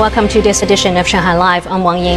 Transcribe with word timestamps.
welcome 0.00 0.26
to 0.26 0.40
this 0.40 0.62
edition 0.62 0.96
of 0.96 1.06
Shanghai 1.06 1.36
Live. 1.36 1.66
I'm 1.66 1.84
Wang 1.84 2.02
Ying. 2.02 2.16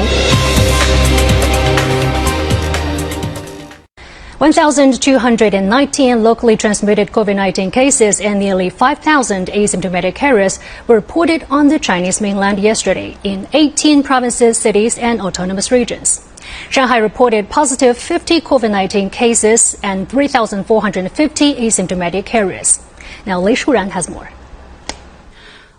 1,219 4.37 6.23
locally 6.23 6.55
transmitted 6.55 7.09
COVID 7.09 7.35
19 7.35 7.71
cases 7.71 8.21
and 8.21 8.39
nearly 8.39 8.69
5,000 8.69 9.49
asymptomatic 9.49 10.15
carriers 10.15 10.59
were 10.87 10.95
reported 10.95 11.45
on 11.49 11.67
the 11.67 11.77
Chinese 11.77 12.21
mainland 12.21 12.57
yesterday 12.57 13.17
in 13.25 13.49
18 13.51 14.01
provinces, 14.01 14.57
cities, 14.57 14.97
and 14.97 15.19
autonomous 15.19 15.69
regions. 15.69 16.25
Shanghai 16.69 16.99
reported 16.99 17.49
positive 17.49 17.97
50 17.97 18.39
COVID 18.39 18.71
19 18.71 19.09
cases 19.09 19.77
and 19.83 20.07
3,450 20.07 21.55
asymptomatic 21.55 22.25
carriers. 22.25 22.79
Now, 23.25 23.41
Lei 23.41 23.55
Shuran 23.55 23.89
has 23.89 24.09
more. 24.09 24.29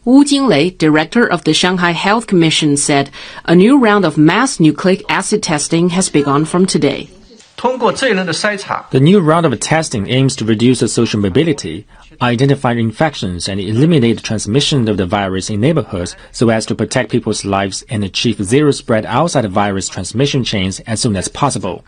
Wu 0.04 0.22
Jinglei, 0.22 0.76
director 0.76 1.26
of 1.26 1.44
the 1.44 1.54
Shanghai 1.54 1.92
Health 1.92 2.26
Commission, 2.26 2.76
said 2.76 3.10
a 3.46 3.54
new 3.54 3.78
round 3.78 4.04
of 4.04 4.18
mass 4.18 4.60
nucleic 4.60 5.02
acid 5.08 5.42
testing 5.42 5.88
has 5.90 6.10
begun 6.10 6.44
from 6.44 6.66
today. 6.66 7.08
The 7.56 9.00
new 9.00 9.20
round 9.20 9.46
of 9.46 9.58
testing 9.60 10.10
aims 10.10 10.36
to 10.36 10.44
reduce 10.44 10.80
the 10.80 10.88
social 10.88 11.18
mobility, 11.20 11.86
identify 12.20 12.72
infections, 12.72 13.48
and 13.48 13.58
eliminate 13.58 14.22
transmission 14.22 14.86
of 14.88 14.98
the 14.98 15.06
virus 15.06 15.48
in 15.48 15.62
neighborhoods 15.62 16.14
so 16.32 16.50
as 16.50 16.66
to 16.66 16.74
protect 16.74 17.10
people's 17.10 17.46
lives 17.46 17.82
and 17.88 18.04
achieve 18.04 18.44
zero 18.44 18.72
spread 18.72 19.06
outside 19.06 19.50
virus 19.50 19.88
transmission 19.88 20.44
chains 20.44 20.80
as 20.80 21.00
soon 21.00 21.16
as 21.16 21.28
possible. 21.28 21.82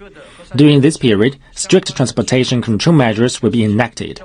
During 0.55 0.81
this 0.81 0.97
period, 0.97 1.37
strict 1.55 1.95
transportation 1.95 2.63
control 2.63 2.97
measures 2.97 3.43
will 3.43 3.51
be 3.51 3.65
enacted. 3.65 4.23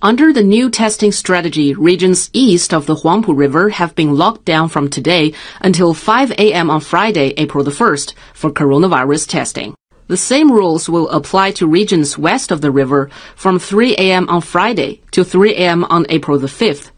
Under 0.00 0.32
the 0.32 0.44
new 0.44 0.70
testing 0.70 1.10
strategy, 1.10 1.74
regions 1.74 2.30
east 2.32 2.72
of 2.72 2.86
the 2.86 2.94
Huangpu 2.94 3.36
River 3.36 3.70
have 3.70 3.96
been 3.96 4.14
locked 4.14 4.44
down 4.44 4.68
from 4.68 4.88
today 4.88 5.34
until 5.60 5.92
5 5.92 6.30
a.m. 6.38 6.70
on 6.70 6.78
Friday, 6.78 7.34
April 7.36 7.64
the 7.64 7.72
1st, 7.72 8.14
for 8.32 8.52
coronavirus 8.52 9.26
testing. 9.26 9.74
The 10.06 10.16
same 10.16 10.52
rules 10.52 10.88
will 10.88 11.08
apply 11.08 11.50
to 11.52 11.66
regions 11.66 12.16
west 12.16 12.52
of 12.52 12.60
the 12.60 12.70
river 12.70 13.10
from 13.34 13.58
3 13.58 13.96
a.m. 13.96 14.28
on 14.28 14.40
Friday 14.40 15.00
to 15.10 15.24
3 15.24 15.54
a.m. 15.54 15.82
on 15.86 16.06
April 16.10 16.38
the 16.38 16.46
5th. 16.46 16.92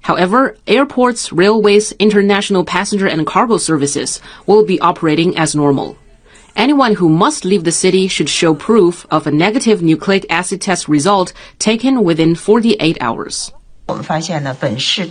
However, 0.00 0.56
airports, 0.66 1.32
railways, 1.32 1.92
international 1.98 2.64
passenger 2.64 3.06
and 3.06 3.26
cargo 3.26 3.58
services 3.58 4.22
will 4.46 4.64
be 4.64 4.80
operating 4.80 5.36
as 5.36 5.54
normal. 5.54 5.98
Anyone 6.56 6.94
who 6.94 7.10
must 7.10 7.44
leave 7.44 7.64
the 7.64 7.70
city 7.70 8.08
should 8.08 8.30
show 8.30 8.54
proof 8.54 9.06
of 9.10 9.26
a 9.26 9.30
negative 9.30 9.82
nucleic 9.82 10.24
acid 10.30 10.62
test 10.62 10.88
result 10.88 11.34
taken 11.58 12.02
within 12.02 12.34
48 12.34 12.96
hours. 13.00 13.52
The 13.86 15.02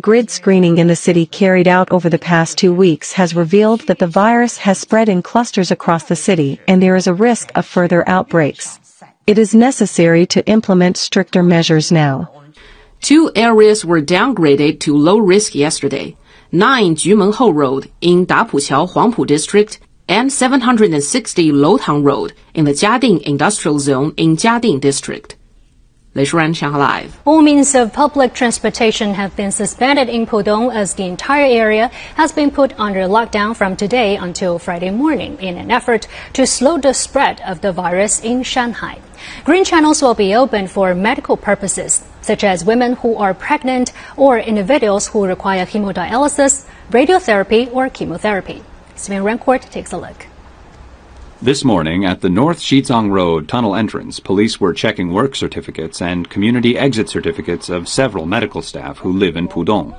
grid 0.00 0.30
screening 0.30 0.78
in 0.78 0.86
the 0.86 0.96
city 0.96 1.26
carried 1.26 1.68
out 1.68 1.92
over 1.92 2.08
the 2.08 2.18
past 2.18 2.56
two 2.56 2.72
weeks 2.72 3.12
has 3.12 3.36
revealed 3.36 3.82
that 3.82 3.98
the 3.98 4.06
virus 4.06 4.56
has 4.56 4.78
spread 4.78 5.10
in 5.10 5.22
clusters 5.22 5.70
across 5.70 6.04
the 6.04 6.16
city 6.16 6.58
and 6.66 6.82
there 6.82 6.96
is 6.96 7.06
a 7.06 7.14
risk 7.14 7.52
of 7.54 7.66
further 7.66 8.08
outbreaks. 8.08 8.80
It 9.26 9.36
is 9.36 9.54
necessary 9.54 10.24
to 10.26 10.46
implement 10.48 10.96
stricter 10.96 11.42
measures 11.42 11.92
now. 11.92 12.30
Two 13.02 13.30
areas 13.36 13.84
were 13.84 14.00
downgraded 14.00 14.80
to 14.80 14.96
low 14.96 15.18
risk 15.18 15.54
yesterday. 15.54 16.16
9 16.54 16.96
Jumenhou 16.96 17.54
Road 17.54 17.90
in 18.02 18.26
Dapuqiao 18.26 18.86
Huangpu 18.92 19.26
District 19.26 19.78
and 20.06 20.30
760 20.30 21.50
Loutang 21.50 22.04
Road 22.04 22.34
in 22.52 22.66
the 22.66 22.72
Jiading 22.72 23.22
Industrial 23.22 23.78
Zone 23.78 24.12
in 24.18 24.36
Jiading 24.36 24.78
District. 24.78 25.34
Live. 26.14 27.22
All 27.24 27.40
means 27.40 27.74
of 27.74 27.94
public 27.94 28.34
transportation 28.34 29.14
have 29.14 29.34
been 29.34 29.50
suspended 29.50 30.10
in 30.10 30.26
Pudong 30.26 30.70
as 30.70 30.92
the 30.92 31.06
entire 31.06 31.46
area 31.46 31.88
has 32.16 32.32
been 32.32 32.50
put 32.50 32.78
under 32.78 33.00
lockdown 33.08 33.56
from 33.56 33.76
today 33.76 34.16
until 34.16 34.58
Friday 34.58 34.90
morning 34.90 35.38
in 35.40 35.56
an 35.56 35.70
effort 35.70 36.06
to 36.34 36.46
slow 36.46 36.76
the 36.76 36.92
spread 36.92 37.40
of 37.40 37.62
the 37.62 37.72
virus 37.72 38.20
in 38.22 38.42
Shanghai. 38.42 39.00
Green 39.44 39.64
channels 39.64 40.02
will 40.02 40.12
be 40.14 40.34
open 40.34 40.66
for 40.66 40.94
medical 40.94 41.38
purposes, 41.38 42.04
such 42.20 42.44
as 42.44 42.62
women 42.62 42.92
who 42.96 43.16
are 43.16 43.32
pregnant 43.32 43.92
or 44.14 44.38
individuals 44.38 45.08
who 45.08 45.24
require 45.24 45.64
hemodialysis, 45.64 46.66
radiotherapy, 46.90 47.72
or 47.72 47.88
chemotherapy. 47.88 48.62
Sven 48.96 49.22
Rancourt 49.22 49.62
takes 49.70 49.92
a 49.92 49.96
look. 49.96 50.26
This 51.42 51.64
morning, 51.64 52.04
at 52.04 52.20
the 52.20 52.30
North 52.30 52.60
Xizang 52.60 53.10
Road 53.10 53.48
tunnel 53.48 53.74
entrance, 53.74 54.20
police 54.20 54.60
were 54.60 54.72
checking 54.72 55.12
work 55.12 55.34
certificates 55.34 56.00
and 56.00 56.30
community 56.30 56.78
exit 56.78 57.08
certificates 57.08 57.68
of 57.68 57.88
several 57.88 58.26
medical 58.26 58.62
staff 58.62 58.98
who 58.98 59.12
live 59.12 59.36
in 59.36 59.48
Pudong. 59.48 59.92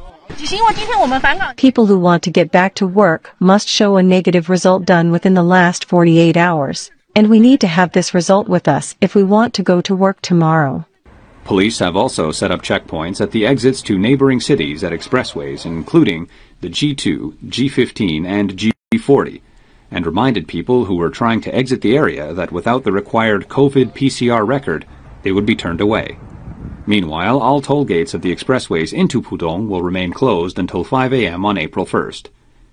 People 1.58 1.86
who 1.86 2.00
want 2.00 2.24
to 2.24 2.31
get 2.31 2.50
back 2.50 2.76
to 2.76 2.88
work 2.88 3.31
must 3.42 3.68
show 3.68 3.98
a 3.98 4.04
negative 4.04 4.50
result 4.50 4.86
done 4.86 5.12
within 5.12 5.34
the 5.34 5.44
last 5.44 5.84
48 5.84 6.38
hours. 6.38 6.90
And 7.14 7.30
we 7.30 7.42
need 7.42 7.60
to 7.60 7.68
have 7.68 7.92
this 7.92 8.14
result 8.14 8.48
with 8.48 8.70
us 8.70 8.96
if 9.02 9.14
we 9.14 9.24
want 9.24 9.54
to 9.56 9.64
go 9.64 9.81
to 9.81 9.94
work 9.94 10.22
tomorrow. 10.22 10.86
Police 11.44 11.80
have 11.80 11.98
also 11.98 12.31
set 12.31 12.52
up 12.52 12.62
checkpoints 12.62 13.20
at 13.20 13.31
the 13.31 13.46
exits 13.46 13.81
to 13.81 14.00
neighboring 14.00 14.40
cities 14.40 14.81
at 14.81 14.94
expressways, 14.94 15.66
including 15.66 16.30
the 16.62 16.70
G2, 16.70 17.34
G15, 17.50 18.25
and 18.25 18.56
G40 18.94 19.42
and 19.94 20.06
reminded 20.06 20.48
people 20.48 20.86
who 20.86 20.96
were 20.96 21.09
trying 21.09 21.40
to 21.42 21.56
exit 21.56 21.81
the 21.81 21.96
area 21.96 22.34
that 22.34 22.52
without 22.52 22.84
the 22.84 22.92
required 22.92 23.48
COVID 23.48 23.94
PCR 23.94 24.46
record, 24.46 24.86
they 25.22 25.31
would 25.31 25.46
be 25.46 25.56
turned 25.56 25.80
away. 25.80 26.18
Meanwhile, 26.86 27.40
all 27.40 27.62
toll 27.62 27.86
gates 27.86 28.14
of 28.14 28.22
the 28.22 28.36
expressways 28.36 28.92
into 28.92 29.22
Pudong 29.22 29.70
will 29.70 29.81
remain 29.81 30.12
closed 30.12 30.59
until 30.59 30.84
5 30.84 31.14
a.m. 31.14 31.46
on 31.46 31.58
April 31.58 31.86
1st. 31.86 32.28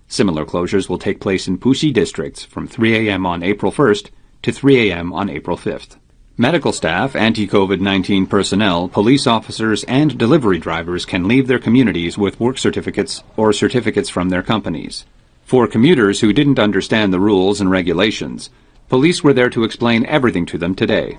Similar 0.08 0.44
closures 0.44 0.88
will 0.88 0.98
take 0.98 1.20
place 1.20 1.46
in 1.46 1.58
Puxi 1.58 1.92
districts 1.92 2.42
from 2.42 2.66
3 2.66 3.08
a.m. 3.08 3.24
on 3.24 3.44
April 3.44 3.70
1st 3.70 4.10
to 4.42 4.50
3 4.50 4.90
a.m. 4.90 5.12
on 5.12 5.30
April 5.30 5.56
5th. 5.56 5.96
Medical 6.36 6.72
staff, 6.72 7.14
anti-COVID-19 7.14 8.28
personnel, 8.28 8.88
police 8.88 9.26
officers, 9.26 9.84
and 9.84 10.16
delivery 10.16 10.58
drivers 10.58 11.04
can 11.04 11.28
leave 11.28 11.46
their 11.46 11.58
communities 11.58 12.16
with 12.16 12.40
work 12.40 12.56
certificates 12.56 13.22
or 13.36 13.52
certificates 13.52 14.08
from 14.08 14.30
their 14.30 14.42
companies. 14.42 15.04
For 15.50 15.66
commuters 15.66 16.20
who 16.20 16.32
didn't 16.32 16.60
understand 16.60 17.12
the 17.12 17.18
rules 17.18 17.60
and 17.60 17.68
regulations, 17.68 18.50
police 18.88 19.24
were 19.24 19.32
there 19.32 19.50
to 19.50 19.64
explain 19.64 20.06
everything 20.06 20.46
to 20.46 20.56
them 20.56 20.76
today. 20.76 21.18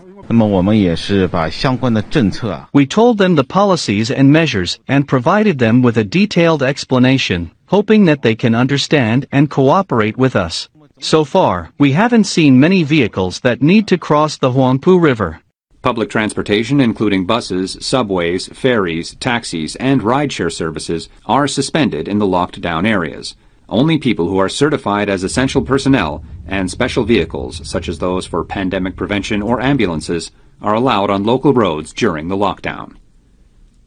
We 2.71 2.85
told 2.85 3.17
them 3.17 3.35
the 3.35 3.43
policies 3.43 4.09
and 4.09 4.31
measures 4.31 4.79
and 4.87 5.05
provided 5.05 5.59
them 5.59 5.81
with 5.81 5.97
a 5.97 6.05
detailed 6.05 6.63
explanation, 6.63 7.51
hoping 7.65 8.05
that 8.05 8.21
they 8.21 8.33
can 8.33 8.55
understand 8.55 9.27
and 9.33 9.49
cooperate 9.49 10.15
with 10.15 10.37
us. 10.37 10.69
So 11.01 11.25
far, 11.25 11.73
we 11.77 11.91
haven't 11.91 12.23
seen 12.23 12.57
many 12.57 12.83
vehicles 12.83 13.41
that 13.41 13.61
need 13.61 13.85
to 13.89 13.97
cross 13.97 14.37
the 14.37 14.51
Huangpu 14.51 14.97
River. 14.97 15.41
Public 15.81 16.09
transportation, 16.09 16.79
including 16.79 17.25
buses, 17.25 17.77
subways, 17.81 18.47
ferries, 18.47 19.13
taxis, 19.19 19.75
and 19.75 19.99
rideshare 19.99 20.53
services, 20.53 21.09
are 21.25 21.49
suspended 21.49 22.07
in 22.07 22.19
the 22.19 22.25
locked 22.25 22.61
down 22.61 22.85
areas. 22.85 23.35
Only 23.71 23.97
people 23.97 24.27
who 24.27 24.37
are 24.37 24.49
certified 24.49 25.09
as 25.09 25.23
essential 25.23 25.61
personnel 25.61 26.25
and 26.45 26.69
special 26.69 27.05
vehicles, 27.05 27.65
such 27.67 27.87
as 27.87 27.99
those 27.99 28.25
for 28.25 28.43
pandemic 28.43 28.97
prevention 28.97 29.41
or 29.41 29.61
ambulances, 29.61 30.29
are 30.61 30.73
allowed 30.73 31.09
on 31.09 31.23
local 31.23 31.53
roads 31.53 31.93
during 31.93 32.27
the 32.27 32.35
lockdown. 32.35 32.97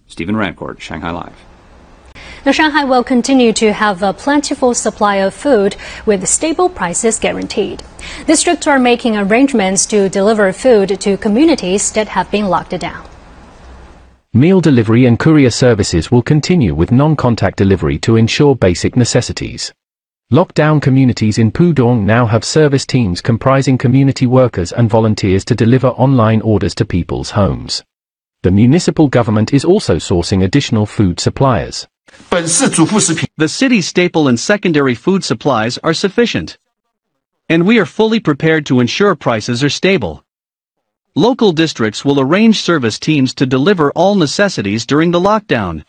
Stephen 0.06 0.37
Rancourt, 0.37 0.81
Shanghai 0.81 1.11
Live. 1.11 1.37
Now, 2.47 2.53
Shanghai 2.53 2.84
will 2.84 3.05
continue 3.05 3.53
to 3.55 3.75
have 3.75 4.03
a 4.03 4.15
plentiful 4.15 4.72
supply 4.72 5.17
of 5.17 5.34
food 5.34 5.77
with 6.06 6.27
stable 6.27 6.71
prices 6.71 7.19
guaranteed. 7.19 7.83
Districts 8.27 8.66
are 8.66 8.78
making 8.78 9.19
arrangements 9.19 9.84
to 9.87 10.09
deliver 10.09 10.51
food 10.55 10.99
to 11.01 11.19
communities 11.19 11.93
that 11.93 12.09
have 12.09 12.31
been 12.31 12.47
locked 12.47 12.78
down. 12.81 13.06
Meal 14.37 14.61
delivery 14.61 15.06
and 15.06 15.17
courier 15.17 15.49
services 15.49 16.10
will 16.10 16.21
continue 16.21 16.75
with 16.75 16.91
non-contact 16.91 17.57
delivery 17.57 18.01
to 18.01 18.16
ensure 18.16 18.57
basic 18.57 18.97
necessities. 18.97 19.72
Lockdown 20.33 20.83
communities 20.83 21.39
in 21.39 21.53
Pudong 21.53 22.03
now 22.03 22.27
have 22.27 22.42
service 22.42 22.84
teams 22.84 23.21
comprising 23.21 23.78
community 23.78 24.27
workers 24.27 24.72
and 24.72 24.91
volunteers 24.91 25.45
to 25.45 25.54
deliver 25.54 25.86
online 25.91 26.41
orders 26.41 26.75
to 26.75 26.84
people's 26.84 27.31
homes. 27.31 27.84
The 28.42 28.51
municipal 28.51 29.07
government 29.07 29.54
is 29.54 29.65
also 29.65 29.98
sourcing 29.98 30.42
additional 30.42 30.84
food 30.84 31.21
suppliers. 31.21 31.86
The 32.31 33.47
city's 33.47 33.86
staple 33.86 34.27
and 34.27 34.41
secondary 34.41 34.97
food 34.97 35.22
supplies 35.22 35.78
are 35.78 35.95
sufficient. 35.95 36.59
And 37.48 37.69
we 37.69 37.78
are 37.78 37.86
fully 37.86 38.19
prepared 38.19 38.66
to 38.66 38.81
ensure 38.81 39.15
prices 39.15 39.63
are 39.63 39.71
stable. 39.71 40.23
Local 41.16 41.53
districts 41.53 42.05
will 42.05 42.19
arrange 42.19 42.61
service 42.61 42.99
teams 42.99 43.34
to 43.34 43.47
deliver 43.47 43.93
all 43.93 44.16
necessities 44.16 44.84
during 44.84 45.13
the 45.13 45.21
lockdown. 45.21 45.84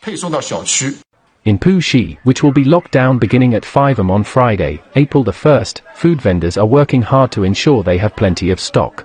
In 1.44 1.58
Puxi, 1.58 2.18
which 2.22 2.44
will 2.44 2.52
be 2.52 2.62
locked 2.62 2.92
down 2.92 3.18
beginning 3.18 3.54
at 3.54 3.64
5 3.64 3.98
am 3.98 4.08
on 4.08 4.22
Friday, 4.22 4.80
April 4.94 5.24
the 5.24 5.32
1st, 5.32 5.80
food 5.96 6.22
vendors 6.22 6.56
are 6.56 6.64
working 6.64 7.02
hard 7.02 7.32
to 7.32 7.42
ensure 7.42 7.82
they 7.82 7.98
have 7.98 8.14
plenty 8.14 8.50
of 8.52 8.60
stock. 8.60 9.04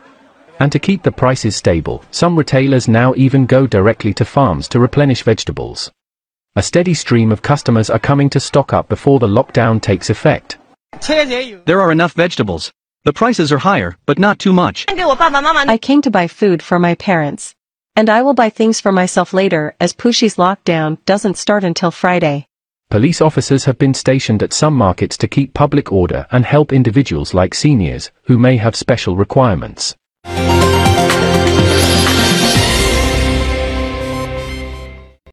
And 0.59 0.71
to 0.71 0.77
keep 0.77 1.01
the 1.01 1.11
prices 1.11 1.55
stable, 1.55 2.03
some 2.11 2.37
retailers 2.37 2.87
now 2.87 3.15
even 3.17 3.47
go 3.47 3.65
directly 3.65 4.13
to 4.13 4.23
farms 4.23 4.67
to 4.67 4.79
replenish 4.79 5.23
vegetables. 5.23 5.91
A 6.55 6.61
steady 6.61 6.93
stream 6.93 7.31
of 7.31 7.41
customers 7.41 7.89
are 7.89 7.97
coming 7.97 8.29
to 8.29 8.39
stock 8.39 8.73
up 8.73 8.87
before 8.89 9.17
the 9.17 9.27
lockdown 9.27 9.81
takes 9.81 10.11
effect. 10.11 10.59
There 11.65 11.81
are 11.81 11.91
enough 11.91 12.13
vegetables. 12.13 12.71
The 13.03 13.13
prices 13.13 13.51
are 13.51 13.57
higher, 13.57 13.97
but 14.05 14.19
not 14.19 14.37
too 14.37 14.53
much. 14.53 14.85
I 14.87 15.79
came 15.81 16.03
to 16.03 16.11
buy 16.11 16.27
food 16.27 16.61
for 16.61 16.77
my 16.77 16.93
parents. 16.93 17.55
And 17.95 18.11
I 18.11 18.21
will 18.21 18.35
buy 18.35 18.51
things 18.51 18.79
for 18.79 18.91
myself 18.91 19.33
later 19.33 19.75
as 19.79 19.91
Puxi's 19.91 20.35
lockdown 20.35 21.03
doesn't 21.05 21.37
start 21.37 21.63
until 21.63 21.89
Friday. 21.89 22.45
Police 22.91 23.19
officers 23.19 23.65
have 23.65 23.79
been 23.79 23.95
stationed 23.95 24.43
at 24.43 24.53
some 24.53 24.75
markets 24.75 25.17
to 25.17 25.27
keep 25.27 25.55
public 25.55 25.91
order 25.91 26.27
and 26.31 26.45
help 26.45 26.71
individuals 26.71 27.33
like 27.33 27.55
seniors, 27.55 28.11
who 28.25 28.37
may 28.37 28.57
have 28.57 28.75
special 28.75 29.15
requirements. 29.15 29.95